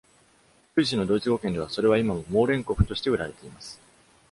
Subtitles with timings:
[0.73, 3.79] スイスのドイツ語圏では、それは今も「Mohrenkopf (モーレンコフ)」として売られています。